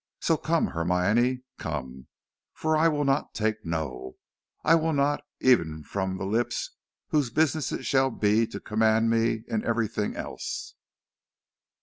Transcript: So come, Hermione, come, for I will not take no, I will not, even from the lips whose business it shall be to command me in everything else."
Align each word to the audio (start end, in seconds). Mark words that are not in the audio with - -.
So 0.19 0.35
come, 0.35 0.65
Hermione, 0.69 1.43
come, 1.59 2.07
for 2.55 2.75
I 2.75 2.87
will 2.87 3.03
not 3.05 3.35
take 3.35 3.63
no, 3.63 4.15
I 4.63 4.73
will 4.73 4.93
not, 4.93 5.21
even 5.41 5.83
from 5.83 6.17
the 6.17 6.25
lips 6.25 6.71
whose 7.09 7.29
business 7.29 7.71
it 7.71 7.85
shall 7.85 8.09
be 8.09 8.47
to 8.47 8.59
command 8.59 9.11
me 9.11 9.43
in 9.47 9.63
everything 9.63 10.15
else." 10.15 10.73